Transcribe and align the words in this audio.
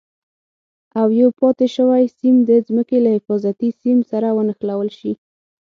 او 0.99 1.07
یو 1.19 1.29
پاتې 1.39 1.67
شوی 1.75 2.03
سیم 2.17 2.35
د 2.49 2.51
ځمکې 2.67 2.97
له 3.05 3.09
حفاظتي 3.17 3.69
سیم 3.81 3.99
سره 4.11 4.27
ونښلول 4.37 4.89
شي. 4.99 5.13